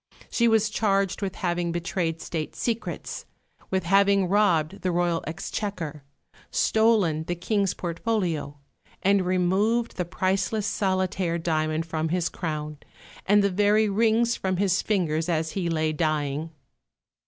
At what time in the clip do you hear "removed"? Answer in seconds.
9.23-9.97